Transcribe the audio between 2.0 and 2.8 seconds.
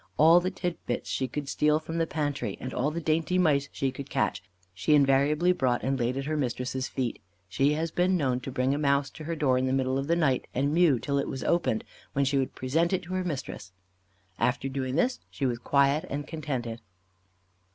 pantry, and